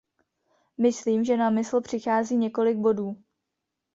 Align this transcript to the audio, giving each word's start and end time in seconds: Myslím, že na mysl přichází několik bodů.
Myslím, 0.77 1.23
že 1.25 1.37
na 1.37 1.49
mysl 1.49 1.81
přichází 1.81 2.37
několik 2.37 2.77
bodů. 2.77 3.23